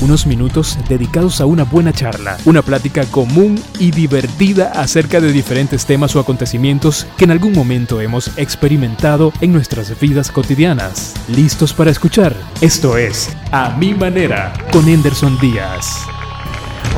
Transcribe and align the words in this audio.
unos 0.00 0.26
minutos 0.26 0.78
dedicados 0.88 1.40
a 1.40 1.46
una 1.46 1.64
buena 1.64 1.92
charla, 1.92 2.36
una 2.44 2.62
plática 2.62 3.04
común 3.06 3.62
y 3.78 3.90
divertida 3.90 4.72
acerca 4.74 5.20
de 5.20 5.32
diferentes 5.32 5.86
temas 5.86 6.16
o 6.16 6.20
acontecimientos 6.20 7.06
que 7.16 7.24
en 7.24 7.30
algún 7.30 7.52
momento 7.52 8.00
hemos 8.00 8.36
experimentado 8.38 9.32
en 9.40 9.52
nuestras 9.52 9.98
vidas 10.00 10.30
cotidianas. 10.30 11.14
¿Listos 11.28 11.74
para 11.74 11.90
escuchar? 11.90 12.34
Esto 12.60 12.96
es 12.96 13.36
A 13.52 13.76
Mi 13.76 13.94
Manera 13.94 14.52
con 14.72 14.88
Henderson 14.88 15.38
Díaz. 15.40 16.06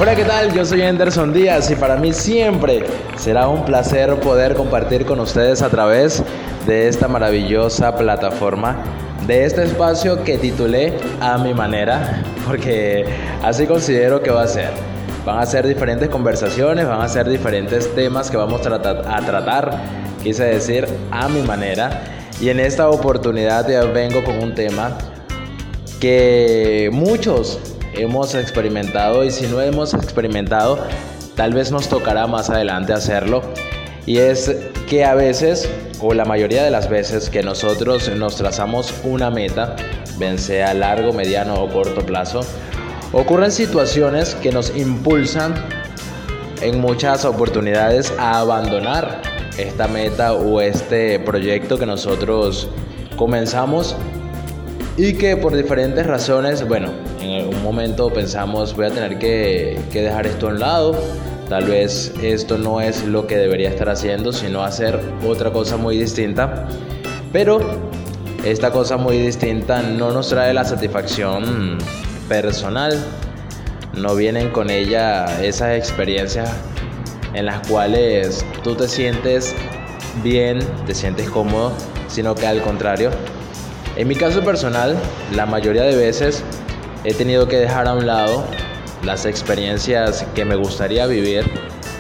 Hola, 0.01 0.17
¿qué 0.17 0.25
tal? 0.25 0.55
Yo 0.55 0.65
soy 0.65 0.83
Henderson 0.83 1.33
Díaz 1.33 1.71
y 1.71 1.75
para 1.75 1.97
mí 1.97 2.13
siempre 2.13 2.85
será 3.17 3.49
un 3.49 3.65
placer 3.65 4.19
poder 4.21 4.55
compartir 4.55 5.05
con 5.05 5.21
ustedes 5.21 5.61
a 5.61 5.69
través 5.69 6.23
de 6.67 6.89
esta 6.89 7.09
maravillosa 7.09 7.95
plataforma 7.97 8.77
de 9.27 9.45
este 9.45 9.65
espacio 9.65 10.25
que 10.25 10.39
titulé 10.39 10.95
A 11.21 11.39
mi 11.39 11.55
manera, 11.55 12.23
porque 12.47 13.05
así 13.43 13.67
considero 13.67 14.23
que 14.23 14.31
va 14.31 14.43
a 14.43 14.49
ser. 14.49 14.71
Van 15.25 15.39
a 15.39 15.47
ser 15.47 15.67
diferentes 15.67 16.09
conversaciones, 16.09 16.87
van 16.87 17.01
a 17.01 17.09
ser 17.09 17.29
diferentes 17.29 17.95
temas 17.95 18.31
que 18.31 18.37
vamos 18.37 18.67
a 18.67 18.81
tratar, 18.81 19.71
quise 20.23 20.45
decir, 20.45 20.89
a 21.13 21.29
mi 21.29 21.43
manera. 21.43 22.03
Y 22.41 22.49
en 22.49 22.59
esta 22.59 22.91
oportunidad 22.91 23.69
ya 23.69 23.85
vengo 23.85 24.25
con 24.25 24.43
un 24.43 24.55
tema 24.55 24.99
que 26.01 26.91
muchos 26.93 27.61
hemos 27.95 28.35
experimentado 28.35 29.23
y 29.23 29.31
si 29.31 29.47
no 29.47 29.61
hemos 29.61 29.95
experimentado, 29.95 30.79
tal 31.37 31.55
vez 31.55 31.71
nos 31.71 31.89
tocará 31.89 32.27
más 32.27 32.51
adelante 32.51 32.93
hacerlo. 32.93 33.43
Y 34.07 34.19
es 34.19 34.55
que 34.89 35.05
a 35.05 35.15
veces 35.15 35.69
o 36.03 36.13
la 36.15 36.25
mayoría 36.25 36.65
de 36.65 36.71
las 36.71 36.91
veces 36.91 37.31
que 37.31 37.43
nosotros 37.43 38.11
nos 38.17 38.37
trazamos 38.37 38.93
una 39.05 39.31
meta, 39.31 39.77
bien 40.19 40.37
sea 40.37 40.71
a 40.71 40.75
largo, 40.75 41.13
mediano 41.13 41.55
o 41.55 41.69
corto 41.69 42.05
plazo, 42.05 42.41
ocurren 43.13 43.53
situaciones 43.53 44.35
que 44.35 44.51
nos 44.51 44.77
impulsan 44.77 45.55
en 46.61 46.81
muchas 46.81 47.25
oportunidades 47.25 48.13
a 48.19 48.41
abandonar 48.41 49.23
esta 49.59 49.87
meta 49.87 50.33
o 50.33 50.61
este 50.61 51.21
proyecto 51.21 51.79
que 51.79 51.87
nosotros 51.87 52.69
comenzamos 53.17 53.95
y 54.97 55.15
que 55.15 55.37
por 55.37 55.55
diferentes 55.55 56.05
razones, 56.07 56.67
bueno, 56.67 56.91
en 57.21 57.47
un 57.47 57.63
momento 57.63 58.11
pensamos 58.11 58.75
voy 58.75 58.87
a 58.87 58.91
tener 58.91 59.19
que, 59.19 59.79
que 59.93 60.03
dejar 60.03 60.27
esto 60.27 60.49
a 60.49 60.51
un 60.51 60.59
lado, 60.59 61.01
Tal 61.49 61.65
vez 61.65 62.13
esto 62.23 62.57
no 62.59 62.81
es 62.81 63.05
lo 63.05 63.27
que 63.27 63.37
debería 63.37 63.69
estar 63.69 63.89
haciendo, 63.89 64.33
sino 64.33 64.63
hacer 64.63 65.01
otra 65.27 65.53
cosa 65.53 65.77
muy 65.77 65.99
distinta. 65.99 66.67
Pero 67.33 67.61
esta 68.45 68.71
cosa 68.71 68.97
muy 68.97 69.19
distinta 69.19 69.83
no 69.83 70.11
nos 70.11 70.29
trae 70.29 70.53
la 70.55 70.65
satisfacción 70.65 71.79
personal. 72.29 72.99
No 73.95 74.15
vienen 74.15 74.51
con 74.51 74.71
ella 74.71 75.27
esas 75.43 75.77
experiencias 75.77 76.51
en 77.35 77.47
las 77.47 77.67
cuales 77.69 78.45
tú 78.63 78.75
te 78.75 78.89
sientes 78.89 79.55
bien, 80.23 80.61
te 80.87 80.95
sientes 80.95 81.29
cómodo, 81.31 81.73
sino 82.09 82.35
que 82.35 82.47
al 82.47 82.63
contrario. 82.63 83.11
En 83.97 84.09
mi 84.09 84.15
caso 84.15 84.43
personal, 84.43 84.97
la 85.35 85.47
mayoría 85.47 85.83
de 85.83 85.97
veces 85.97 86.43
he 87.05 87.15
tenido 87.15 87.47
que 87.49 87.59
dejar 87.59 87.87
a 87.87 87.95
un 87.95 88.07
lado 88.07 88.45
las 89.05 89.27
experiencias 89.27 90.25
que 90.35 90.45
me 90.45 90.55
gustaría 90.55 91.07
vivir, 91.07 91.45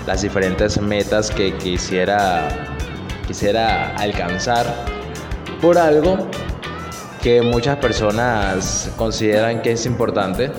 las 0.06 0.22
diferentes 0.22 0.80
metas 0.80 1.30
que 1.30 1.54
quisiera, 1.54 2.48
quisiera 3.26 3.94
alcanzar 3.96 4.66
por 5.60 5.78
algo 5.78 6.28
que 7.22 7.42
muchas 7.42 7.76
personas 7.78 8.90
consideran 8.96 9.62
que 9.62 9.72
es 9.72 9.86
importante, 9.86 10.50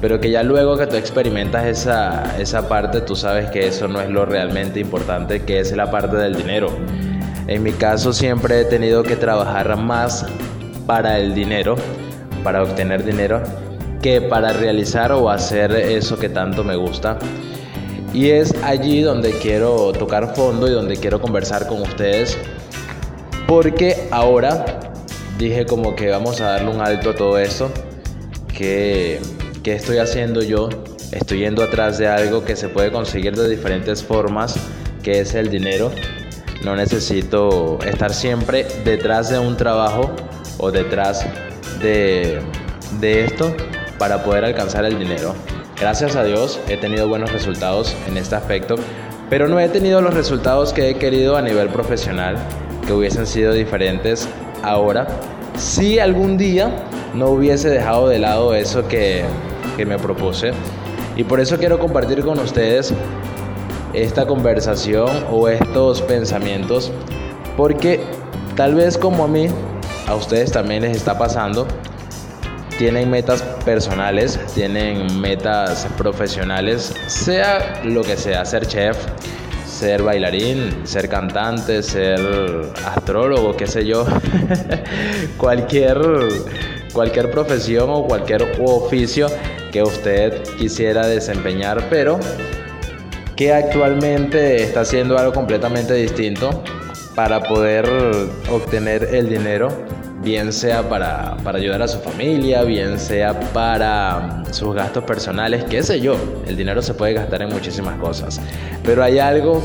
pero 0.00 0.20
que 0.20 0.30
ya 0.30 0.42
luego 0.42 0.76
que 0.76 0.86
tú 0.86 0.96
experimentas 0.96 1.66
esa, 1.66 2.36
esa 2.38 2.68
parte, 2.68 3.00
tú 3.00 3.16
sabes 3.16 3.50
que 3.50 3.66
eso 3.66 3.88
no 3.88 4.00
es 4.00 4.08
lo 4.08 4.24
realmente 4.24 4.80
importante, 4.80 5.42
que 5.44 5.60
es 5.60 5.72
la 5.72 5.90
parte 5.90 6.16
del 6.16 6.36
dinero. 6.36 6.68
En 7.46 7.62
mi 7.62 7.72
caso 7.72 8.12
siempre 8.12 8.60
he 8.60 8.64
tenido 8.64 9.02
que 9.02 9.16
trabajar 9.16 9.76
más 9.76 10.26
para 10.86 11.18
el 11.18 11.34
dinero, 11.34 11.76
para 12.42 12.62
obtener 12.62 13.04
dinero, 13.04 13.42
que 14.02 14.20
para 14.20 14.52
realizar 14.52 15.12
o 15.12 15.30
hacer 15.30 15.72
eso 15.72 16.18
que 16.18 16.28
tanto 16.28 16.64
me 16.64 16.76
gusta. 16.76 17.18
Y 18.12 18.30
es 18.30 18.54
allí 18.62 19.02
donde 19.02 19.32
quiero 19.32 19.92
tocar 19.92 20.34
fondo 20.34 20.66
y 20.68 20.72
donde 20.72 20.96
quiero 20.96 21.20
conversar 21.20 21.66
con 21.66 21.82
ustedes. 21.82 22.38
Porque 23.46 24.08
ahora 24.10 24.92
dije 25.36 25.66
como 25.66 25.94
que 25.94 26.10
vamos 26.10 26.40
a 26.40 26.52
darle 26.52 26.70
un 26.70 26.80
alto 26.80 27.10
a 27.10 27.14
todo. 27.14 27.38
Que, 28.52 29.20
que 29.62 29.74
estoy 29.74 29.98
haciendo 29.98 30.42
yo. 30.42 30.68
Estoy 31.12 31.40
yendo 31.40 31.62
atrás 31.62 31.98
de 31.98 32.06
algo 32.06 32.44
que 32.44 32.54
se 32.56 32.68
puede 32.68 32.92
conseguir 32.92 33.34
de 33.34 33.48
diferentes 33.48 34.02
formas, 34.02 34.56
que 35.02 35.20
es 35.20 35.34
el 35.34 35.48
dinero. 35.48 35.90
No 36.64 36.76
necesito 36.76 37.78
estar 37.86 38.12
siempre 38.12 38.66
detrás 38.84 39.30
de 39.30 39.38
un 39.38 39.56
trabajo 39.56 40.10
o 40.58 40.70
detrás 40.70 41.24
de, 41.80 42.40
de 43.00 43.24
esto 43.24 43.54
para 43.98 44.22
poder 44.22 44.44
alcanzar 44.44 44.84
el 44.84 44.98
dinero. 44.98 45.34
Gracias 45.80 46.16
a 46.16 46.24
Dios 46.24 46.60
he 46.68 46.76
tenido 46.76 47.08
buenos 47.08 47.32
resultados 47.32 47.94
en 48.06 48.16
este 48.16 48.34
aspecto, 48.36 48.76
pero 49.30 49.48
no 49.48 49.60
he 49.60 49.68
tenido 49.68 50.00
los 50.00 50.14
resultados 50.14 50.72
que 50.72 50.90
he 50.90 50.94
querido 50.94 51.36
a 51.36 51.42
nivel 51.42 51.68
profesional, 51.68 52.36
que 52.86 52.92
hubiesen 52.92 53.26
sido 53.26 53.52
diferentes 53.52 54.28
ahora. 54.62 55.06
Si 55.56 55.98
algún 55.98 56.36
día 56.38 56.70
no 57.14 57.30
hubiese 57.30 57.68
dejado 57.68 58.08
de 58.08 58.18
lado 58.18 58.54
eso 58.54 58.86
que, 58.88 59.24
que 59.76 59.86
me 59.86 59.98
propuse. 59.98 60.52
Y 61.16 61.24
por 61.24 61.40
eso 61.40 61.58
quiero 61.58 61.78
compartir 61.78 62.22
con 62.22 62.38
ustedes 62.38 62.92
esta 63.92 64.26
conversación 64.26 65.08
o 65.30 65.48
estos 65.48 66.02
pensamientos, 66.02 66.92
porque 67.56 68.00
tal 68.56 68.74
vez 68.74 68.98
como 68.98 69.24
a 69.24 69.28
mí, 69.28 69.48
a 70.06 70.14
ustedes 70.14 70.52
también 70.52 70.82
les 70.82 70.96
está 70.96 71.18
pasando, 71.18 71.66
tienen 72.78 73.10
metas 73.10 73.42
personales, 73.64 74.38
tienen 74.54 75.20
metas 75.20 75.88
profesionales, 75.98 76.94
sea 77.08 77.82
lo 77.84 78.02
que 78.02 78.16
sea, 78.16 78.44
ser 78.44 78.66
chef, 78.66 78.96
ser 79.66 80.02
bailarín, 80.02 80.86
ser 80.86 81.08
cantante, 81.08 81.82
ser 81.82 82.20
astrólogo, 82.86 83.56
qué 83.56 83.66
sé 83.66 83.84
yo, 83.84 84.06
cualquier, 85.36 86.00
cualquier 86.92 87.32
profesión 87.32 87.90
o 87.90 88.04
cualquier 88.04 88.44
oficio 88.60 89.26
que 89.72 89.82
usted 89.82 90.44
quisiera 90.56 91.06
desempeñar, 91.08 91.88
pero 91.90 92.20
que 93.34 93.52
actualmente 93.52 94.62
está 94.62 94.80
haciendo 94.80 95.18
algo 95.18 95.32
completamente 95.32 95.94
distinto 95.94 96.62
para 97.16 97.40
poder 97.40 97.88
obtener 98.48 99.08
el 99.12 99.28
dinero 99.28 99.97
bien 100.22 100.52
sea 100.52 100.88
para, 100.88 101.36
ayudar 101.54 101.82
a 101.82 101.88
su 101.88 101.98
familia, 102.00 102.62
bien 102.62 102.98
sea 102.98 103.38
para 103.52 104.44
mm, 104.48 104.52
sus 104.52 104.74
gastos 104.74 105.04
personales, 105.04 105.64
qué 105.64 105.82
sé 105.82 106.00
yo, 106.00 106.16
el 106.46 106.56
dinero 106.56 106.82
se 106.82 106.94
puede 106.94 107.14
gastar 107.14 107.42
en 107.42 107.48
muchísimas 107.50 107.98
cosas, 107.98 108.40
pero 108.84 109.02
hay 109.02 109.18
algo 109.18 109.62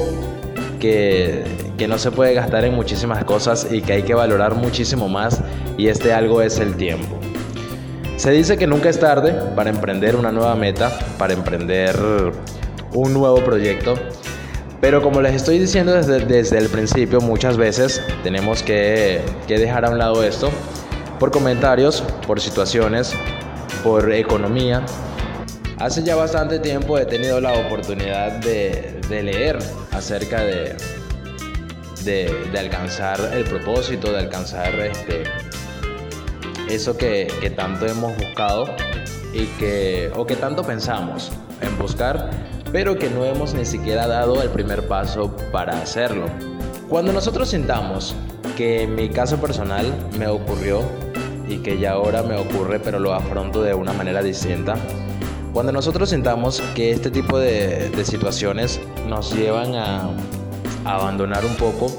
que, 0.79 1.43
que 1.77 1.87
no 1.87 1.97
se 1.97 2.11
puede 2.11 2.33
gastar 2.33 2.65
en 2.65 2.73
muchísimas 2.75 3.23
cosas 3.23 3.67
y 3.71 3.81
que 3.81 3.93
hay 3.93 4.03
que 4.03 4.13
valorar 4.13 4.55
muchísimo 4.55 5.09
más 5.09 5.41
y 5.77 5.87
este 5.87 6.13
algo 6.13 6.41
es 6.41 6.59
el 6.59 6.75
tiempo. 6.75 7.19
Se 8.15 8.31
dice 8.31 8.57
que 8.57 8.67
nunca 8.67 8.89
es 8.89 8.99
tarde 8.99 9.33
para 9.55 9.69
emprender 9.69 10.15
una 10.15 10.31
nueva 10.31 10.55
meta, 10.55 10.97
para 11.17 11.33
emprender 11.33 11.99
un 12.93 13.13
nuevo 13.13 13.43
proyecto, 13.43 13.95
pero 14.83 15.01
como 15.01 15.21
les 15.21 15.33
estoy 15.33 15.59
diciendo 15.59 15.93
desde, 15.93 16.25
desde 16.25 16.57
el 16.57 16.67
principio, 16.67 17.21
muchas 17.21 17.55
veces 17.55 18.01
tenemos 18.21 18.61
que, 18.61 19.21
que 19.47 19.57
dejar 19.57 19.85
a 19.85 19.89
un 19.89 19.97
lado 19.97 20.21
esto 20.25 20.51
por 21.21 21.31
comentarios, 21.31 22.03
por 22.27 22.41
situaciones, 22.41 23.13
por 23.81 24.11
economía. 24.11 24.85
Hace 25.79 26.03
ya 26.03 26.17
bastante 26.17 26.59
tiempo 26.59 26.99
he 26.99 27.05
tenido 27.05 27.39
la 27.39 27.53
oportunidad 27.53 28.41
de, 28.41 28.99
de 29.07 29.23
leer 29.23 29.57
acerca 29.93 30.41
de, 30.43 30.75
de, 32.03 32.59
alcanzar 32.59 33.21
el 33.33 33.45
propósito, 33.45 34.11
de 34.11 34.19
alcanzar 34.19 34.77
este, 34.81 35.23
eso 36.69 36.97
que, 36.97 37.31
que 37.39 37.49
tanto 37.51 37.85
hemos 37.85 38.17
buscado 38.17 38.65
y 39.31 39.45
que, 39.57 40.11
o 40.13 40.25
que 40.25 40.35
tanto 40.35 40.61
pensamos 40.61 41.31
en 41.61 41.79
buscar 41.79 42.52
pero 42.73 42.97
que 42.97 43.07
no 43.07 43.23
hemos 43.23 43.53
ni 43.53 43.65
siquiera 43.65 44.07
dado 44.07 44.41
el 44.41 44.49
primer 44.49 44.87
paso 44.87 45.33
para 45.51 45.79
hacerlo. 45.79 46.25
Cuando 46.89 47.13
nosotros 47.13 47.49
sintamos 47.49 48.15
que 48.57 48.81
en 48.81 48.95
mi 48.95 49.09
caso 49.09 49.37
personal 49.37 49.85
me 50.17 50.27
ocurrió 50.27 50.81
y 51.47 51.59
que 51.59 51.77
ya 51.77 51.91
ahora 51.91 52.23
me 52.23 52.35
ocurre 52.35 52.79
pero 52.79 52.99
lo 52.99 53.13
afronto 53.13 53.61
de 53.61 53.75
una 53.75 53.93
manera 53.93 54.23
distinta, 54.23 54.75
cuando 55.53 55.71
nosotros 55.71 56.09
sintamos 56.09 56.61
que 56.73 56.89
este 56.89 57.11
tipo 57.11 57.37
de, 57.37 57.91
situaciones 58.03 58.81
nos 59.07 59.35
llevan 59.35 59.75
a, 59.75 60.09
a 60.83 60.95
abandonar 60.95 61.45
un 61.45 61.55
poco 61.55 61.91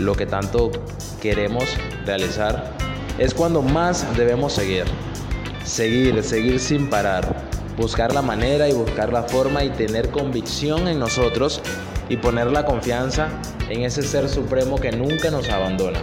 lo 0.00 0.16
que 0.16 0.26
tanto 0.26 0.72
queremos 1.22 1.64
realizar, 2.04 2.72
es 3.16 3.32
cuando 3.32 3.62
más 3.62 4.04
debemos 4.16 4.54
seguir. 4.54 4.86
Seguir, 5.64 6.20
seguir 6.24 6.58
sin 6.58 6.90
parar 6.90 7.49
buscar 7.76 8.12
la 8.14 8.22
manera 8.22 8.68
y 8.68 8.72
buscar 8.72 9.12
la 9.12 9.22
forma 9.22 9.64
y 9.64 9.70
tener 9.70 10.10
convicción 10.10 10.88
en 10.88 10.98
nosotros 10.98 11.60
y 12.08 12.16
poner 12.16 12.48
la 12.48 12.64
confianza 12.64 13.28
en 13.68 13.82
ese 13.82 14.02
ser 14.02 14.28
supremo 14.28 14.76
que 14.76 14.92
nunca 14.92 15.30
nos 15.30 15.48
abandona, 15.48 16.00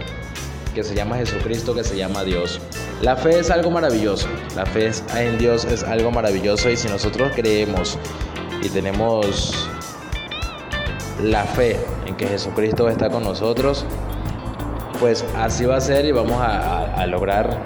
que 0.74 0.82
se 0.82 0.94
llama 0.94 1.16
Jesucristo, 1.16 1.74
que 1.74 1.84
se 1.84 1.96
llama 1.96 2.24
Dios. 2.24 2.60
La 3.02 3.16
fe 3.16 3.38
es 3.38 3.50
algo 3.50 3.70
maravilloso, 3.70 4.26
la 4.56 4.66
fe 4.66 4.90
en 5.16 5.38
Dios 5.38 5.64
es 5.64 5.82
algo 5.84 6.10
maravilloso 6.10 6.70
y 6.70 6.76
si 6.76 6.88
nosotros 6.88 7.32
creemos 7.34 7.98
y 8.62 8.68
tenemos 8.70 9.68
la 11.22 11.44
fe 11.44 11.78
en 12.06 12.16
que 12.16 12.26
Jesucristo 12.26 12.88
está 12.88 13.10
con 13.10 13.22
nosotros, 13.22 13.84
pues 15.00 15.24
así 15.36 15.64
va 15.64 15.76
a 15.76 15.80
ser 15.80 16.04
y 16.06 16.12
vamos 16.12 16.40
a, 16.40 17.06
lograr 17.06 17.62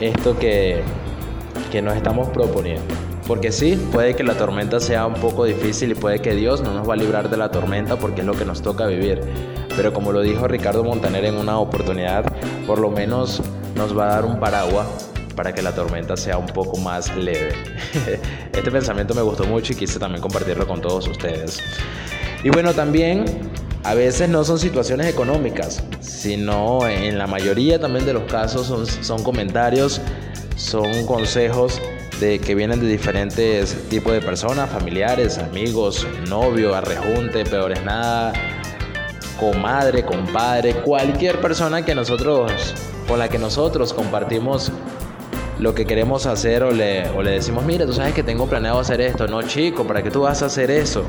esto 0.00 0.38
que, 0.38 0.82
que 1.70 1.82
nos 1.82 1.96
estamos 1.96 2.28
proponiendo. 2.28 2.94
Porque 3.26 3.50
sí, 3.50 3.76
puede 3.92 4.14
que 4.14 4.22
la 4.22 4.34
tormenta 4.34 4.78
sea 4.78 5.06
un 5.06 5.14
poco 5.14 5.44
difícil 5.44 5.90
y 5.90 5.94
puede 5.94 6.20
que 6.20 6.34
Dios 6.34 6.62
no 6.62 6.72
nos 6.72 6.88
va 6.88 6.94
a 6.94 6.96
librar 6.96 7.28
de 7.28 7.36
la 7.36 7.50
tormenta 7.50 7.96
porque 7.96 8.20
es 8.20 8.26
lo 8.26 8.34
que 8.34 8.44
nos 8.44 8.62
toca 8.62 8.86
vivir. 8.86 9.20
Pero 9.76 9.92
como 9.92 10.12
lo 10.12 10.22
dijo 10.22 10.46
Ricardo 10.46 10.84
Montaner 10.84 11.24
en 11.24 11.36
una 11.36 11.58
oportunidad, 11.58 12.24
por 12.66 12.78
lo 12.78 12.90
menos 12.90 13.42
nos 13.74 13.96
va 13.96 14.04
a 14.04 14.08
dar 14.14 14.24
un 14.24 14.38
paraguas 14.38 15.10
para 15.34 15.52
que 15.52 15.60
la 15.60 15.74
tormenta 15.74 16.16
sea 16.16 16.38
un 16.38 16.46
poco 16.46 16.78
más 16.78 17.14
leve. 17.16 17.52
Este 18.52 18.70
pensamiento 18.70 19.14
me 19.14 19.22
gustó 19.22 19.44
mucho 19.44 19.72
y 19.72 19.76
quise 19.76 19.98
también 19.98 20.22
compartirlo 20.22 20.66
con 20.66 20.80
todos 20.80 21.06
ustedes. 21.08 21.60
Y 22.42 22.48
bueno, 22.48 22.72
también 22.74 23.24
a 23.84 23.94
veces 23.94 24.28
no 24.28 24.44
son 24.44 24.58
situaciones 24.58 25.06
económicas, 25.06 25.82
sino 26.00 26.86
en 26.88 27.18
la 27.18 27.26
mayoría 27.26 27.78
también 27.78 28.06
de 28.06 28.14
los 28.14 28.24
casos 28.24 28.66
son, 28.66 28.86
son 28.86 29.22
comentarios, 29.22 30.00
son 30.56 31.06
consejos 31.06 31.80
de 32.20 32.38
que 32.38 32.54
vienen 32.54 32.80
de 32.80 32.88
diferentes 32.88 33.88
tipos 33.88 34.12
de 34.12 34.20
personas, 34.20 34.70
familiares, 34.70 35.38
amigos, 35.38 36.06
novio, 36.28 36.74
arrejunte, 36.74 37.44
peor 37.44 37.72
es 37.72 37.84
nada, 37.84 38.32
comadre, 39.38 40.04
compadre, 40.04 40.74
cualquier 40.76 41.40
persona 41.40 41.84
que 41.84 41.94
nosotros 41.94 42.74
con 43.06 43.18
la 43.18 43.28
que 43.28 43.38
nosotros 43.38 43.92
compartimos 43.92 44.72
lo 45.58 45.74
que 45.74 45.86
queremos 45.86 46.26
hacer 46.26 46.62
o 46.62 46.70
le, 46.70 47.08
o 47.10 47.22
le 47.22 47.32
decimos, 47.32 47.64
mira, 47.64 47.86
tú 47.86 47.92
sabes 47.92 48.14
que 48.14 48.22
tengo 48.22 48.46
planeado 48.46 48.80
hacer 48.80 49.00
esto, 49.00 49.26
no 49.28 49.42
chico, 49.42 49.86
¿para 49.86 50.02
qué 50.02 50.10
tú 50.10 50.22
vas 50.22 50.42
a 50.42 50.46
hacer 50.46 50.70
eso? 50.70 51.04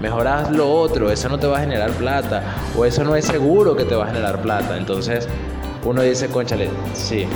Mejorás 0.00 0.50
lo 0.50 0.70
otro, 0.70 1.10
eso 1.10 1.28
no 1.28 1.38
te 1.38 1.46
va 1.46 1.58
a 1.58 1.60
generar 1.60 1.90
plata, 1.92 2.42
o 2.76 2.84
eso 2.84 3.04
no 3.04 3.16
es 3.16 3.24
seguro 3.24 3.76
que 3.76 3.84
te 3.84 3.94
va 3.94 4.04
a 4.04 4.08
generar 4.08 4.42
plata. 4.42 4.76
Entonces 4.76 5.26
uno 5.84 6.02
dice, 6.02 6.28
conchale, 6.28 6.68
sí, 6.92 7.26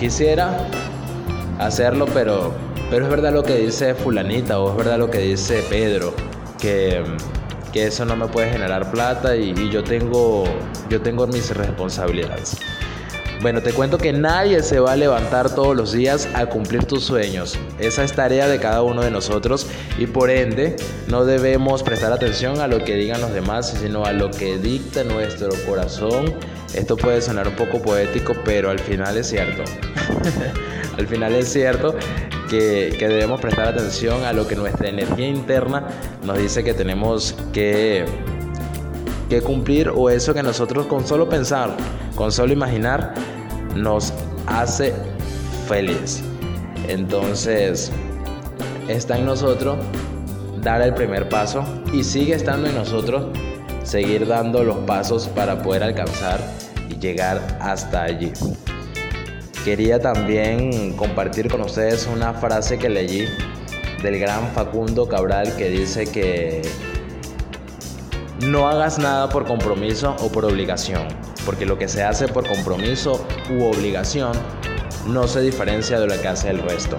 quisiera 0.00 0.66
hacerlo, 1.58 2.06
pero, 2.14 2.54
pero 2.88 3.04
es 3.04 3.10
verdad 3.10 3.34
lo 3.34 3.42
que 3.42 3.56
dice 3.58 3.94
fulanita 3.94 4.58
o 4.58 4.70
es 4.70 4.76
verdad 4.78 4.98
lo 4.98 5.10
que 5.10 5.18
dice 5.18 5.62
Pedro, 5.68 6.14
que, 6.58 7.04
que 7.70 7.86
eso 7.86 8.06
no 8.06 8.16
me 8.16 8.26
puede 8.26 8.50
generar 8.50 8.90
plata 8.90 9.36
y, 9.36 9.68
yo, 9.68 9.84
tengo, 9.84 10.44
yo 10.88 11.02
tengo 11.02 11.26
mis 11.26 11.54
responsabilidades. 11.54 12.56
Bueno, 13.42 13.62
te 13.62 13.72
cuento 13.72 13.96
que 13.96 14.12
nadie 14.12 14.62
se 14.62 14.80
va 14.80 14.92
a 14.92 14.96
levantar 14.96 15.54
todos 15.54 15.74
los 15.74 15.92
días 15.92 16.28
a 16.34 16.44
cumplir 16.44 16.84
tus 16.84 17.04
sueños. 17.04 17.58
Esa 17.78 18.04
es 18.04 18.12
tarea 18.12 18.46
de 18.48 18.60
cada 18.60 18.82
uno 18.82 19.00
de 19.00 19.10
nosotros 19.10 19.66
y 19.98 20.06
por 20.06 20.28
ende 20.28 20.76
no 21.08 21.24
debemos 21.24 21.82
prestar 21.82 22.12
atención 22.12 22.60
a 22.60 22.66
lo 22.66 22.84
que 22.84 22.96
digan 22.96 23.22
los 23.22 23.32
demás, 23.32 23.70
sino 23.80 24.04
a 24.04 24.12
lo 24.12 24.30
que 24.30 24.58
dicta 24.58 25.04
nuestro 25.04 25.48
corazón. 25.66 26.34
Esto 26.74 26.98
puede 26.98 27.22
sonar 27.22 27.48
un 27.48 27.56
poco 27.56 27.80
poético, 27.80 28.34
pero 28.44 28.68
al 28.68 28.78
final 28.78 29.16
es 29.16 29.28
cierto. 29.28 29.62
al 30.98 31.06
final 31.06 31.34
es 31.34 31.50
cierto 31.50 31.94
que, 32.50 32.94
que, 32.98 33.08
debemos 33.08 33.40
prestar 33.40 33.68
atención 33.68 34.22
a 34.24 34.34
lo 34.34 34.46
que 34.46 34.54
nuestra 34.54 34.90
energía 34.90 35.28
interna 35.28 35.86
nos 36.24 36.36
dice 36.36 36.62
que 36.62 36.74
tenemos 36.74 37.34
que, 37.54 38.04
que 39.30 39.40
cumplir 39.40 39.88
o 39.88 40.10
eso 40.10 40.34
que 40.34 40.42
nosotros 40.42 40.86
con 40.86 41.06
solo 41.06 41.28
pensar 41.28 41.76
con 42.16 42.32
solo 42.32 42.52
imaginar 42.52 43.14
nos 43.74 44.12
hace 44.46 44.92
feliz. 45.66 46.22
Entonces, 46.88 47.90
está 48.88 49.16
en 49.16 49.24
nosotros 49.24 49.78
dar 50.60 50.82
el 50.82 50.92
primer 50.92 51.28
paso 51.28 51.64
y 51.92 52.02
sigue 52.02 52.34
estando 52.34 52.68
en 52.68 52.74
nosotros 52.74 53.26
seguir 53.84 54.26
dando 54.26 54.64
los 54.64 54.76
pasos 54.78 55.28
para 55.28 55.62
poder 55.62 55.84
alcanzar 55.84 56.40
y 56.90 56.98
llegar 56.98 57.40
hasta 57.60 58.02
allí. 58.02 58.32
Quería 59.64 60.00
también 60.00 60.94
compartir 60.94 61.48
con 61.48 61.60
ustedes 61.60 62.08
una 62.12 62.34
frase 62.34 62.78
que 62.78 62.88
leí 62.88 63.26
del 64.02 64.18
gran 64.18 64.48
Facundo 64.48 65.06
Cabral 65.06 65.54
que 65.56 65.68
dice 65.70 66.06
que 66.06 66.62
no 68.40 68.68
hagas 68.68 68.98
nada 68.98 69.28
por 69.28 69.46
compromiso 69.46 70.16
o 70.20 70.30
por 70.30 70.44
obligación 70.44 71.08
porque 71.44 71.66
lo 71.66 71.78
que 71.78 71.88
se 71.88 72.02
hace 72.02 72.28
por 72.28 72.46
compromiso 72.46 73.24
u 73.50 73.64
obligación 73.64 74.32
no 75.06 75.26
se 75.26 75.40
diferencia 75.40 75.98
de 75.98 76.06
lo 76.06 76.20
que 76.20 76.28
hace 76.28 76.50
el 76.50 76.58
resto. 76.58 76.96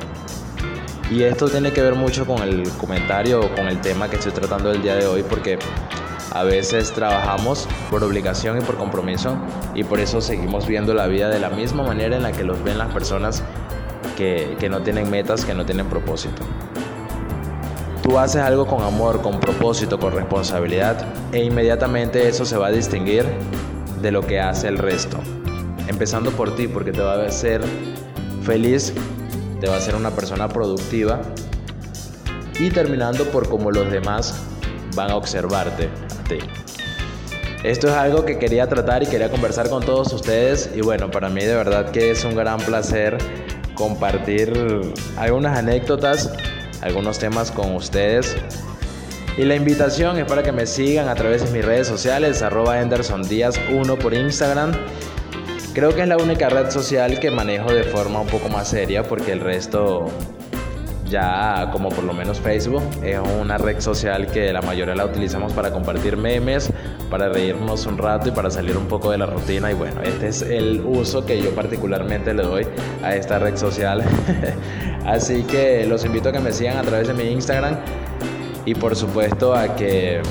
Y 1.09 1.23
esto 1.23 1.49
tiene 1.49 1.71
que 1.71 1.81
ver 1.81 1.95
mucho 1.95 2.25
con 2.25 2.41
el 2.41 2.67
comentario 2.79 3.41
o 3.41 3.55
con 3.55 3.67
el 3.67 3.81
tema 3.81 4.09
que 4.09 4.15
estoy 4.15 4.31
tratando 4.31 4.71
el 4.71 4.81
día 4.81 4.95
de 4.95 5.05
hoy, 5.05 5.23
porque 5.23 5.59
a 6.33 6.43
veces 6.43 6.93
trabajamos 6.93 7.67
por 7.89 8.03
obligación 8.03 8.57
y 8.57 8.61
por 8.61 8.77
compromiso 8.77 9.35
y 9.75 9.83
por 9.83 9.99
eso 9.99 10.21
seguimos 10.21 10.67
viendo 10.67 10.93
la 10.93 11.07
vida 11.07 11.29
de 11.29 11.39
la 11.39 11.49
misma 11.49 11.83
manera 11.83 12.15
en 12.15 12.23
la 12.23 12.31
que 12.31 12.43
los 12.43 12.63
ven 12.63 12.77
las 12.77 12.93
personas 12.93 13.43
que, 14.15 14.55
que 14.57 14.69
no 14.69 14.81
tienen 14.81 15.09
metas, 15.09 15.43
que 15.43 15.53
no 15.53 15.65
tienen 15.65 15.87
propósito. 15.87 16.43
Tú 18.01 18.17
haces 18.17 18.41
algo 18.41 18.65
con 18.65 18.81
amor, 18.81 19.21
con 19.21 19.39
propósito, 19.39 19.99
con 19.99 20.13
responsabilidad 20.13 21.05
e 21.31 21.43
inmediatamente 21.43 22.27
eso 22.27 22.45
se 22.45 22.57
va 22.57 22.67
a 22.67 22.71
distinguir 22.71 23.25
de 24.01 24.11
lo 24.11 24.21
que 24.21 24.39
hace 24.39 24.67
el 24.67 24.79
resto. 24.79 25.19
Empezando 25.87 26.31
por 26.31 26.55
ti, 26.55 26.67
porque 26.67 26.91
te 26.91 27.01
va 27.01 27.13
a 27.13 27.25
hacer 27.25 27.61
feliz, 28.43 28.93
te 29.59 29.67
va 29.67 29.75
a 29.75 29.77
hacer 29.77 29.95
una 29.95 30.09
persona 30.11 30.49
productiva. 30.49 31.21
Y 32.59 32.69
terminando 32.69 33.25
por 33.25 33.47
cómo 33.47 33.71
los 33.71 33.91
demás 33.91 34.35
van 34.95 35.11
a 35.11 35.15
observarte 35.15 35.89
a 36.19 36.23
ti. 36.27 36.39
Esto 37.63 37.87
es 37.87 37.93
algo 37.93 38.25
que 38.25 38.39
quería 38.39 38.67
tratar 38.67 39.03
y 39.03 39.05
quería 39.05 39.29
conversar 39.29 39.69
con 39.69 39.83
todos 39.83 40.11
ustedes. 40.13 40.71
Y 40.75 40.81
bueno, 40.81 41.11
para 41.11 41.29
mí 41.29 41.43
de 41.43 41.55
verdad 41.55 41.91
que 41.91 42.09
es 42.09 42.23
un 42.25 42.35
gran 42.35 42.59
placer 42.59 43.17
compartir 43.75 44.53
algunas 45.17 45.57
anécdotas, 45.57 46.31
algunos 46.81 47.19
temas 47.19 47.51
con 47.51 47.75
ustedes. 47.75 48.35
Y 49.37 49.43
la 49.43 49.55
invitación 49.55 50.17
es 50.17 50.25
para 50.25 50.43
que 50.43 50.51
me 50.51 50.65
sigan 50.65 51.07
a 51.07 51.15
través 51.15 51.45
de 51.45 51.51
mis 51.51 51.65
redes 51.65 51.87
sociales, 51.87 52.41
arroba 52.41 52.81
Henderson 52.81 53.23
Díaz 53.23 53.59
1 53.71 53.97
por 53.97 54.13
Instagram. 54.13 54.73
Creo 55.73 55.95
que 55.95 56.01
es 56.01 56.07
la 56.07 56.17
única 56.17 56.49
red 56.49 56.69
social 56.69 57.19
que 57.19 57.31
manejo 57.31 57.73
de 57.73 57.83
forma 57.83 58.19
un 58.19 58.27
poco 58.27 58.49
más 58.49 58.67
seria 58.67 59.03
porque 59.03 59.31
el 59.31 59.39
resto 59.39 60.07
ya 61.11 61.69
como 61.71 61.89
por 61.89 62.03
lo 62.03 62.13
menos 62.13 62.39
Facebook 62.39 62.83
es 63.03 63.19
una 63.19 63.57
red 63.57 63.79
social 63.79 64.27
que 64.27 64.51
la 64.51 64.61
mayoría 64.61 64.95
la 64.95 65.05
utilizamos 65.05 65.53
para 65.53 65.71
compartir 65.71 66.17
memes, 66.17 66.71
para 67.11 67.27
reírnos 67.27 67.85
un 67.85 67.97
rato 67.97 68.29
y 68.29 68.31
para 68.31 68.49
salir 68.49 68.77
un 68.77 68.87
poco 68.87 69.11
de 69.11 69.17
la 69.17 69.25
rutina 69.25 69.69
y 69.69 69.73
bueno, 69.75 70.01
este 70.01 70.29
es 70.29 70.41
el 70.41 70.81
uso 70.85 71.25
que 71.25 71.39
yo 71.41 71.53
particularmente 71.53 72.33
le 72.33 72.43
doy 72.43 72.67
a 73.03 73.13
esta 73.13 73.37
red 73.37 73.57
social. 73.57 74.01
Así 75.05 75.43
que 75.43 75.85
los 75.85 76.05
invito 76.05 76.29
a 76.29 76.31
que 76.31 76.39
me 76.39 76.53
sigan 76.53 76.77
a 76.77 76.81
través 76.83 77.09
de 77.09 77.13
mi 77.13 77.25
Instagram 77.25 77.77
y 78.65 78.73
por 78.75 78.95
supuesto 78.95 79.53
a 79.53 79.75
que, 79.75 80.21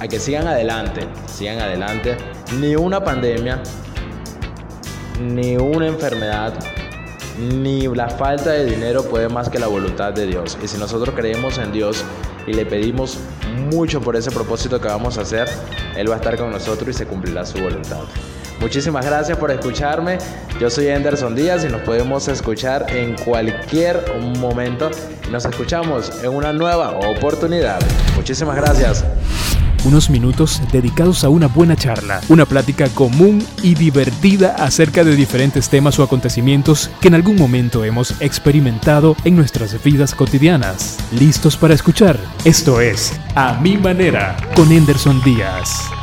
a 0.00 0.08
que 0.08 0.18
sigan 0.18 0.48
adelante, 0.48 1.02
sigan 1.26 1.60
adelante. 1.60 2.16
Ni 2.58 2.74
una 2.74 3.04
pandemia, 3.04 3.62
ni 5.20 5.56
una 5.56 5.86
enfermedad, 5.86 6.52
ni 7.38 7.86
la 7.86 8.08
falta 8.08 8.50
de 8.50 8.64
dinero 8.64 9.04
puede 9.04 9.28
más 9.28 9.48
que 9.48 9.60
la 9.60 9.68
voluntad 9.68 10.12
de 10.12 10.26
Dios. 10.26 10.58
Y 10.62 10.66
si 10.66 10.78
nosotros 10.78 11.14
creemos 11.14 11.58
en 11.58 11.70
Dios 11.70 12.04
y 12.46 12.52
le 12.52 12.66
pedimos 12.66 13.18
mucho 13.72 14.00
por 14.00 14.16
ese 14.16 14.30
propósito 14.30 14.80
que 14.80 14.88
vamos 14.88 15.18
a 15.18 15.22
hacer, 15.22 15.48
Él 15.96 16.10
va 16.10 16.14
a 16.14 16.18
estar 16.18 16.36
con 16.36 16.50
nosotros 16.50 16.88
y 16.88 16.92
se 16.92 17.06
cumplirá 17.06 17.44
su 17.44 17.58
voluntad. 17.58 18.04
Muchísimas 18.60 19.04
gracias 19.04 19.36
por 19.36 19.50
escucharme. 19.50 20.18
Yo 20.58 20.70
soy 20.70 20.88
Anderson 20.88 21.34
Díaz 21.34 21.64
y 21.64 21.68
nos 21.68 21.82
podemos 21.82 22.26
escuchar 22.28 22.86
en 22.88 23.14
cualquier 23.16 24.02
momento. 24.38 24.90
Nos 25.30 25.44
escuchamos 25.44 26.22
en 26.22 26.30
una 26.30 26.52
nueva 26.52 26.98
oportunidad. 26.98 27.78
Muchísimas 28.16 28.56
gracias. 28.56 29.04
Unos 29.86 30.10
minutos 30.10 30.60
dedicados 30.72 31.22
a 31.22 31.28
una 31.28 31.46
buena 31.46 31.76
charla, 31.76 32.20
una 32.28 32.44
plática 32.44 32.88
común 32.88 33.40
y 33.62 33.76
divertida 33.76 34.56
acerca 34.58 35.04
de 35.04 35.14
diferentes 35.14 35.68
temas 35.68 35.96
o 36.00 36.02
acontecimientos 36.02 36.90
que 37.00 37.06
en 37.06 37.14
algún 37.14 37.36
momento 37.36 37.84
hemos 37.84 38.20
experimentado 38.20 39.14
en 39.22 39.36
nuestras 39.36 39.80
vidas 39.84 40.12
cotidianas. 40.12 40.98
¿Listos 41.12 41.56
para 41.56 41.74
escuchar? 41.74 42.18
Esto 42.44 42.80
es 42.80 43.12
A 43.36 43.60
Mi 43.60 43.76
Manera 43.76 44.36
con 44.56 44.72
Anderson 44.72 45.22
Díaz. 45.22 45.95